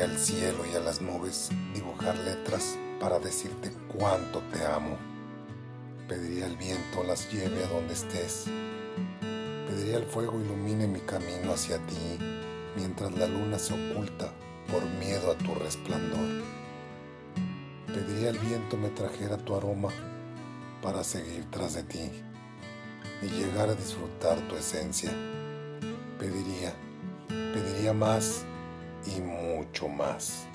[0.00, 4.96] Al cielo y a las nubes dibujar letras para decirte cuánto te amo.
[6.08, 8.46] Pediría al viento las lleve a donde estés.
[9.68, 12.18] Pediría al fuego ilumine mi camino hacia ti
[12.74, 14.32] mientras la luna se oculta
[14.72, 16.42] por miedo a tu resplandor.
[17.86, 19.90] Pediría al viento me trajera tu aroma
[20.82, 22.10] para seguir tras de ti
[23.22, 25.12] y llegar a disfrutar tu esencia.
[26.18, 26.74] Pediría,
[27.28, 28.44] pediría más
[29.06, 30.46] y mucho más.